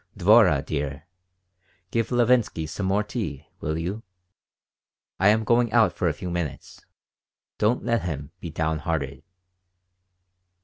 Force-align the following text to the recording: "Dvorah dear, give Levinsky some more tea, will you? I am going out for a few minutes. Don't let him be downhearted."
"Dvorah 0.17 0.65
dear, 0.65 1.03
give 1.91 2.09
Levinsky 2.11 2.65
some 2.67 2.87
more 2.87 3.03
tea, 3.03 3.45
will 3.59 3.77
you? 3.77 4.01
I 5.19 5.27
am 5.27 5.43
going 5.43 5.71
out 5.71 5.93
for 5.93 6.07
a 6.09 6.13
few 6.13 6.31
minutes. 6.31 6.83
Don't 7.59 7.85
let 7.85 8.01
him 8.01 8.31
be 8.39 8.49
downhearted." 8.49 9.21